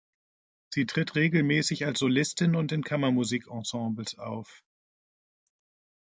Sie 0.73 0.87
tritt 0.87 1.13
regelmäßig 1.13 1.85
als 1.85 1.99
Solistin 1.99 2.55
und 2.55 2.71
in 2.71 2.83
Kammermusikensembles 2.83 4.17
auf. 4.17 4.63